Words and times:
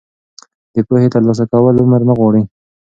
د 0.73 0.75
پوهې 0.87 1.07
ترلاسه 1.13 1.45
کول 1.51 1.75
عمر 1.83 2.01
نه 2.09 2.13
غواړي. 2.19 2.41